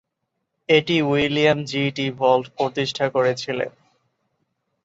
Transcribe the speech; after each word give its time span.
এটি 0.69 0.95
William 1.01 1.59
G 1.63 1.83
T' 1.95 2.15
Volt 2.17 2.45
প্রতিষ্ঠা 2.57 3.05
করেছিলেন। 3.09 3.71